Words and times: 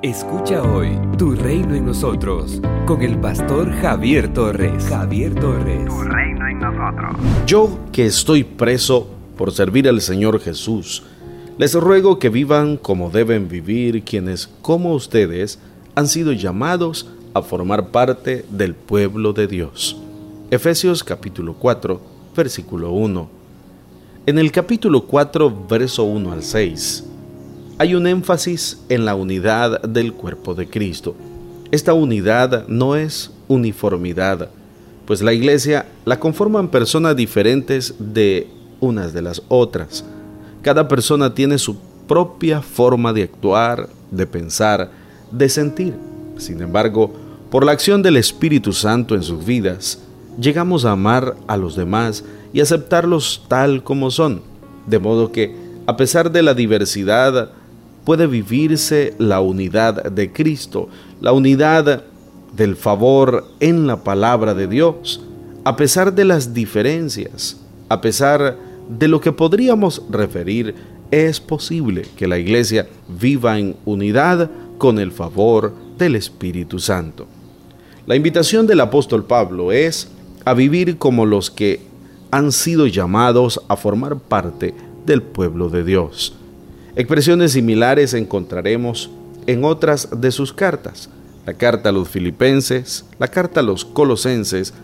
Escucha 0.00 0.62
hoy 0.62 0.96
Tu 1.18 1.32
Reino 1.32 1.74
en 1.74 1.86
Nosotros 1.86 2.60
con 2.86 3.02
el 3.02 3.18
pastor 3.18 3.72
Javier 3.80 4.32
Torres. 4.32 4.86
Javier 4.88 5.34
Torres. 5.34 5.88
Tu 5.88 6.02
Reino 6.02 6.46
en 6.46 6.60
Nosotros. 6.60 7.16
Yo 7.48 7.76
que 7.90 8.06
estoy 8.06 8.44
preso 8.44 9.08
por 9.36 9.50
servir 9.50 9.88
al 9.88 10.00
Señor 10.00 10.38
Jesús, 10.38 11.02
les 11.58 11.74
ruego 11.74 12.20
que 12.20 12.28
vivan 12.28 12.76
como 12.76 13.10
deben 13.10 13.48
vivir 13.48 14.04
quienes, 14.04 14.46
como 14.62 14.94
ustedes, 14.94 15.58
han 15.96 16.06
sido 16.06 16.30
llamados 16.30 17.10
a 17.34 17.42
formar 17.42 17.88
parte 17.88 18.44
del 18.50 18.76
pueblo 18.76 19.32
de 19.32 19.48
Dios. 19.48 20.00
Efesios 20.52 21.02
capítulo 21.02 21.54
4, 21.54 22.00
versículo 22.36 22.92
1. 22.92 23.28
En 24.26 24.38
el 24.38 24.52
capítulo 24.52 25.06
4, 25.06 25.66
verso 25.68 26.04
1 26.04 26.30
al 26.30 26.44
6 26.44 27.04
hay 27.78 27.94
un 27.94 28.08
énfasis 28.08 28.80
en 28.88 29.04
la 29.04 29.14
unidad 29.14 29.80
del 29.82 30.12
cuerpo 30.12 30.54
de 30.54 30.68
Cristo. 30.68 31.14
Esta 31.70 31.92
unidad 31.92 32.66
no 32.66 32.96
es 32.96 33.30
uniformidad, 33.46 34.50
pues 35.06 35.22
la 35.22 35.32
iglesia 35.32 35.86
la 36.04 36.18
conforman 36.18 36.68
personas 36.68 37.14
diferentes 37.14 37.94
de 38.00 38.48
unas 38.80 39.12
de 39.12 39.22
las 39.22 39.42
otras. 39.48 40.04
Cada 40.62 40.88
persona 40.88 41.34
tiene 41.34 41.56
su 41.56 41.76
propia 42.08 42.62
forma 42.62 43.12
de 43.12 43.22
actuar, 43.22 43.88
de 44.10 44.26
pensar, 44.26 44.90
de 45.30 45.48
sentir. 45.48 45.94
Sin 46.36 46.60
embargo, 46.60 47.12
por 47.48 47.64
la 47.64 47.72
acción 47.72 48.02
del 48.02 48.16
Espíritu 48.16 48.72
Santo 48.72 49.14
en 49.14 49.22
sus 49.22 49.44
vidas, 49.44 50.00
llegamos 50.40 50.84
a 50.84 50.92
amar 50.92 51.36
a 51.46 51.56
los 51.56 51.76
demás 51.76 52.24
y 52.52 52.60
aceptarlos 52.60 53.44
tal 53.46 53.84
como 53.84 54.10
son. 54.10 54.42
De 54.86 54.98
modo 54.98 55.30
que, 55.30 55.54
a 55.86 55.96
pesar 55.96 56.32
de 56.32 56.42
la 56.42 56.54
diversidad 56.54 57.52
puede 58.08 58.26
vivirse 58.26 59.12
la 59.18 59.42
unidad 59.42 60.04
de 60.04 60.32
Cristo, 60.32 60.88
la 61.20 61.32
unidad 61.32 62.04
del 62.56 62.74
favor 62.74 63.44
en 63.60 63.86
la 63.86 64.02
palabra 64.02 64.54
de 64.54 64.66
Dios, 64.66 65.20
a 65.62 65.76
pesar 65.76 66.14
de 66.14 66.24
las 66.24 66.54
diferencias, 66.54 67.60
a 67.90 68.00
pesar 68.00 68.56
de 68.88 69.08
lo 69.08 69.20
que 69.20 69.30
podríamos 69.30 70.00
referir, 70.08 70.74
es 71.10 71.38
posible 71.38 72.06
que 72.16 72.26
la 72.26 72.38
iglesia 72.38 72.88
viva 73.08 73.58
en 73.58 73.76
unidad 73.84 74.50
con 74.78 74.98
el 74.98 75.12
favor 75.12 75.74
del 75.98 76.16
Espíritu 76.16 76.78
Santo. 76.78 77.26
La 78.06 78.16
invitación 78.16 78.66
del 78.66 78.80
apóstol 78.80 79.26
Pablo 79.26 79.70
es 79.70 80.08
a 80.46 80.54
vivir 80.54 80.96
como 80.96 81.26
los 81.26 81.50
que 81.50 81.82
han 82.30 82.52
sido 82.52 82.86
llamados 82.86 83.60
a 83.68 83.76
formar 83.76 84.16
parte 84.16 84.72
del 85.04 85.20
pueblo 85.20 85.68
de 85.68 85.84
Dios. 85.84 86.38
Expresiones 86.98 87.52
similares 87.52 88.12
encontraremos 88.12 89.08
en 89.46 89.62
otras 89.62 90.08
de 90.20 90.32
sus 90.32 90.52
cartas, 90.52 91.08
la 91.46 91.54
carta 91.54 91.90
a 91.90 91.92
los 91.92 92.08
filipenses, 92.08 93.04
la 93.20 93.28
carta 93.28 93.60
a 93.60 93.62
los 93.62 93.84
colosenses 93.84 94.74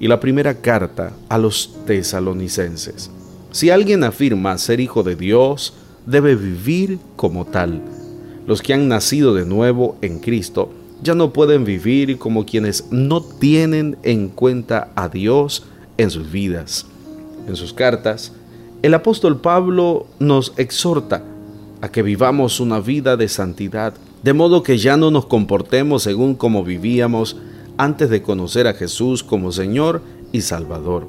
y 0.00 0.08
la 0.08 0.18
primera 0.18 0.54
carta 0.54 1.12
a 1.28 1.38
los 1.38 1.76
tesalonicenses. 1.86 3.08
Si 3.52 3.70
alguien 3.70 4.02
afirma 4.02 4.58
ser 4.58 4.80
hijo 4.80 5.04
de 5.04 5.14
Dios, 5.14 5.74
debe 6.06 6.34
vivir 6.34 6.98
como 7.14 7.44
tal. 7.44 7.80
Los 8.48 8.62
que 8.62 8.74
han 8.74 8.88
nacido 8.88 9.32
de 9.32 9.46
nuevo 9.46 9.96
en 10.02 10.18
Cristo 10.18 10.72
ya 11.04 11.14
no 11.14 11.32
pueden 11.32 11.64
vivir 11.64 12.18
como 12.18 12.46
quienes 12.46 12.90
no 12.90 13.22
tienen 13.22 13.96
en 14.02 14.28
cuenta 14.28 14.90
a 14.96 15.08
Dios 15.08 15.62
en 15.98 16.10
sus 16.10 16.32
vidas. 16.32 16.86
En 17.46 17.54
sus 17.54 17.72
cartas, 17.72 18.32
el 18.82 18.92
apóstol 18.92 19.40
Pablo 19.40 20.08
nos 20.18 20.52
exhorta 20.56 21.22
a 21.80 21.90
que 21.90 22.02
vivamos 22.02 22.60
una 22.60 22.80
vida 22.80 23.16
de 23.16 23.28
santidad, 23.28 23.94
de 24.22 24.32
modo 24.32 24.62
que 24.62 24.78
ya 24.78 24.96
no 24.96 25.10
nos 25.10 25.26
comportemos 25.26 26.02
según 26.02 26.34
como 26.34 26.64
vivíamos 26.64 27.36
antes 27.78 28.10
de 28.10 28.22
conocer 28.22 28.66
a 28.66 28.74
Jesús 28.74 29.22
como 29.22 29.52
Señor 29.52 30.02
y 30.32 30.42
Salvador. 30.42 31.06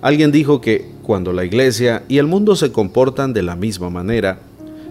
Alguien 0.00 0.30
dijo 0.30 0.60
que 0.60 0.88
cuando 1.02 1.32
la 1.32 1.44
iglesia 1.44 2.04
y 2.08 2.18
el 2.18 2.26
mundo 2.26 2.54
se 2.54 2.70
comportan 2.70 3.32
de 3.32 3.42
la 3.42 3.56
misma 3.56 3.90
manera, 3.90 4.38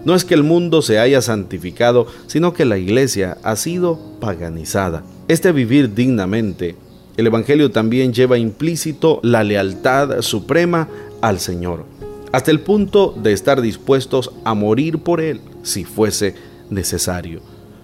no 0.04 0.14
es 0.14 0.24
que 0.24 0.34
el 0.34 0.42
mundo 0.42 0.82
se 0.82 0.98
haya 0.98 1.22
santificado, 1.22 2.06
sino 2.26 2.52
que 2.52 2.64
la 2.64 2.78
iglesia 2.78 3.38
ha 3.42 3.56
sido 3.56 3.98
paganizada. 4.20 5.02
Este 5.28 5.50
vivir 5.52 5.94
dignamente, 5.94 6.76
el 7.16 7.26
Evangelio 7.26 7.70
también 7.70 8.12
lleva 8.12 8.38
implícito 8.38 9.20
la 9.22 9.42
lealtad 9.42 10.20
suprema 10.20 10.88
al 11.20 11.40
Señor 11.40 11.97
hasta 12.32 12.50
el 12.50 12.60
punto 12.60 13.14
de 13.16 13.32
estar 13.32 13.60
dispuestos 13.60 14.32
a 14.44 14.54
morir 14.54 14.98
por 14.98 15.20
Él 15.20 15.40
si 15.62 15.84
fuese 15.84 16.34
necesario. 16.70 17.40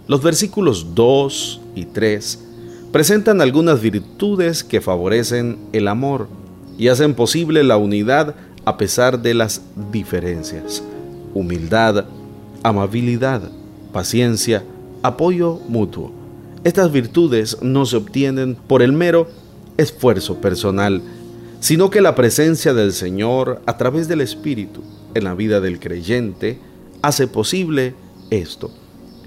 Los 0.07 0.23
versículos 0.23 0.95
2 0.95 1.61
y 1.75 1.87
3 1.87 2.45
presentan 2.93 3.41
algunas 3.41 3.81
virtudes 3.81 4.63
que 4.63 4.81
favorecen 4.81 5.59
el 5.73 5.89
amor 5.89 6.29
y 6.79 6.89
hacen 6.89 7.15
posible 7.15 7.65
la 7.65 7.77
unidad 7.77 8.35
a 8.65 8.77
pesar 8.77 9.21
de 9.21 9.35
las 9.35 9.63
diferencias. 9.91 10.83
Humildad, 11.35 12.05
amabilidad, 12.63 13.51
paciencia, 13.93 14.65
apoyo 15.03 15.61
mutuo. 15.69 16.13
Estas 16.65 16.91
virtudes 16.91 17.59
no 17.63 17.85
se 17.85 17.97
obtienen 17.97 18.57
por 18.67 18.83
el 18.83 18.93
mero 18.93 19.29
esfuerzo 19.77 20.41
personal, 20.41 21.03
sino 21.65 21.89
que 21.89 22.03
la 22.03 22.15
presencia 22.15 22.75
del 22.75 22.93
Señor 22.93 23.63
a 23.65 23.79
través 23.79 24.07
del 24.07 24.21
Espíritu 24.21 24.83
en 25.15 25.25
la 25.25 25.35
vida 25.35 25.63
del 25.63 25.81
creyente 25.81 26.59
hace 27.01 27.27
posible 27.27 27.95
esto. 28.29 28.71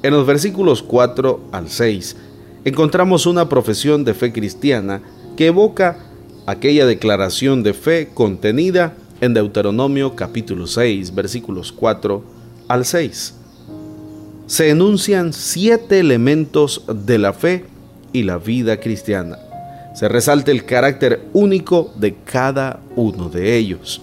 En 0.03 0.13
los 0.13 0.27
versículos 0.27 0.83
4 0.83 1.39
al 1.51 1.67
6 1.67 2.15
encontramos 2.63 3.25
una 3.25 3.49
profesión 3.49 4.05
de 4.05 4.13
fe 4.13 4.31
cristiana 4.33 5.01
que 5.35 5.47
evoca 5.47 5.97
aquella 6.45 6.85
declaración 6.85 7.63
de 7.63 7.73
fe 7.73 8.09
contenida 8.13 8.93
en 9.19 9.33
Deuteronomio 9.33 10.15
capítulo 10.15 10.67
6 10.67 11.15
versículos 11.15 11.71
4 11.71 12.23
al 12.67 12.85
6. 12.85 13.33
Se 14.45 14.69
enuncian 14.69 15.33
siete 15.33 15.99
elementos 15.99 16.83
de 16.87 17.17
la 17.17 17.33
fe 17.33 17.65
y 18.13 18.21
la 18.21 18.37
vida 18.37 18.79
cristiana 18.79 19.39
se 19.97 20.07
resalta 20.07 20.51
el 20.51 20.63
carácter 20.63 21.23
único 21.33 21.91
de 21.95 22.13
cada 22.13 22.81
uno 22.95 23.29
de 23.29 23.57
ellos. 23.57 23.99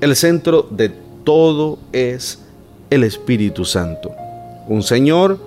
El 0.00 0.16
centro 0.16 0.66
de 0.68 0.90
todo 1.22 1.78
es 1.92 2.40
el 2.90 3.04
Espíritu 3.04 3.64
Santo, 3.64 4.10
un 4.66 4.82
Señor, 4.82 5.38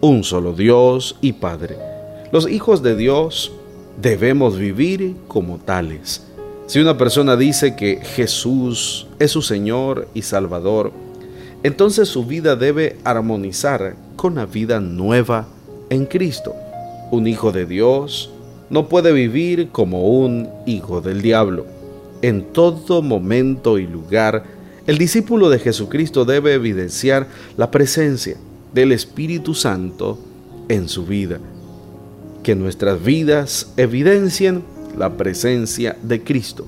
un 0.00 0.22
solo 0.22 0.52
Dios 0.52 1.16
y 1.20 1.32
Padre. 1.32 1.76
Los 2.30 2.48
hijos 2.48 2.84
de 2.84 2.94
Dios 2.94 3.50
debemos 4.00 4.56
vivir 4.56 5.16
como 5.26 5.58
tales. 5.58 6.22
Si 6.68 6.78
una 6.78 6.96
persona 6.96 7.36
dice 7.36 7.74
que 7.74 7.96
Jesús 7.96 9.08
es 9.18 9.32
su 9.32 9.42
Señor 9.42 10.06
y 10.14 10.22
Salvador, 10.22 10.92
entonces 11.64 12.08
su 12.08 12.24
vida 12.24 12.54
debe 12.54 12.98
armonizar 13.02 13.96
con 14.14 14.36
la 14.36 14.46
vida 14.46 14.78
nueva 14.78 15.48
en 15.90 16.06
Cristo. 16.06 16.54
Un 17.10 17.26
hijo 17.26 17.50
de 17.50 17.66
Dios 17.66 18.30
no 18.70 18.88
puede 18.88 19.12
vivir 19.12 19.68
como 19.70 20.08
un 20.08 20.48
hijo 20.66 21.00
del 21.00 21.22
diablo. 21.22 21.66
En 22.22 22.44
todo 22.52 23.02
momento 23.02 23.78
y 23.78 23.86
lugar, 23.86 24.44
el 24.86 24.98
discípulo 24.98 25.50
de 25.50 25.58
Jesucristo 25.58 26.24
debe 26.24 26.54
evidenciar 26.54 27.26
la 27.56 27.70
presencia 27.70 28.36
del 28.72 28.92
Espíritu 28.92 29.54
Santo 29.54 30.18
en 30.68 30.88
su 30.88 31.06
vida. 31.06 31.38
Que 32.42 32.54
nuestras 32.54 33.02
vidas 33.02 33.72
evidencien 33.76 34.62
la 34.96 35.16
presencia 35.16 35.96
de 36.02 36.22
Cristo 36.22 36.66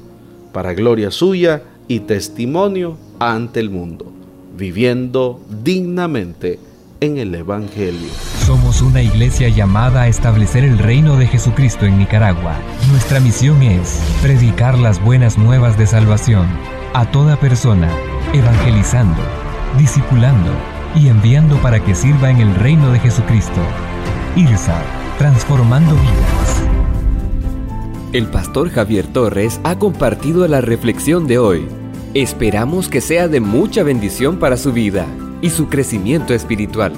para 0.53 0.75
gloria 0.75 1.11
suya 1.11 1.63
y 1.89 2.01
testimonio 2.01 2.97
ante 3.19 3.61
el 3.61 3.71
mundo, 3.71 4.13
viviendo 4.57 5.41
dignamente 5.63 6.59
en 7.01 7.19
el 7.19 7.35
Evangelio. 7.35 8.40
Somos 8.51 8.83
una 8.83 9.01
iglesia 9.01 9.49
llamada 9.49 10.03
a 10.03 10.09
establecer 10.09 10.65
el 10.65 10.77
reino 10.77 11.17
de 11.17 11.29
Jesucristo 11.29 11.87
en 11.87 11.99
Nicaragua. 11.99 12.57
Nuestra 12.91 13.21
misión 13.21 13.63
es 13.63 14.03
predicar 14.23 14.77
las 14.77 15.01
buenas 15.01 15.39
nuevas 15.39 15.79
de 15.79 15.87
salvación 15.87 16.49
a 16.93 17.09
toda 17.13 17.39
persona, 17.39 17.89
evangelizando, 18.33 19.23
discipulando 19.79 20.51
y 20.97 21.07
enviando 21.07 21.63
para 21.63 21.79
que 21.79 21.95
sirva 21.95 22.29
en 22.29 22.39
el 22.39 22.53
reino 22.57 22.91
de 22.91 22.99
Jesucristo. 22.99 23.61
IRSA, 24.35 24.83
transformando 25.17 25.95
vidas. 25.95 26.63
El 28.13 28.27
pastor 28.27 28.71
Javier 28.71 29.07
Torres 29.07 29.61
ha 29.63 29.79
compartido 29.79 30.49
la 30.49 30.61
reflexión 30.61 31.29
de 31.29 31.39
hoy. 31.39 31.69
Esperamos 32.15 32.89
que 32.89 33.01
sea 33.01 33.29
de 33.29 33.39
mucha 33.39 33.85
bendición 33.85 34.41
para 34.41 34.57
su 34.57 34.73
vida 34.73 35.07
y 35.41 35.51
su 35.51 35.69
crecimiento 35.69 36.35
espiritual. 36.35 36.95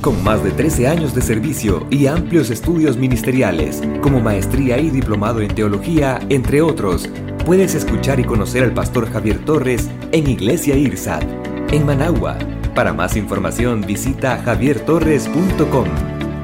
Con 0.00 0.22
más 0.24 0.44
de 0.44 0.50
13 0.50 0.88
años 0.88 1.14
de 1.14 1.22
servicio 1.22 1.86
y 1.90 2.06
amplios 2.06 2.50
estudios 2.50 2.96
ministeriales, 2.96 3.82
como 4.00 4.20
maestría 4.20 4.78
y 4.78 4.90
diplomado 4.90 5.40
en 5.40 5.54
teología, 5.54 6.20
entre 6.28 6.60
otros, 6.60 7.08
puedes 7.46 7.74
escuchar 7.74 8.20
y 8.20 8.24
conocer 8.24 8.64
al 8.64 8.74
pastor 8.74 9.10
Javier 9.10 9.44
Torres 9.44 9.88
en 10.10 10.28
Iglesia 10.28 10.76
IRSAT, 10.76 11.24
en 11.72 11.86
Managua. 11.86 12.36
Para 12.74 12.94
más 12.94 13.16
información 13.16 13.82
visita 13.82 14.38
javiertorres.com. 14.42 15.88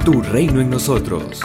Tu 0.05 0.23
reino 0.23 0.61
en 0.61 0.69
nosotros. 0.69 1.41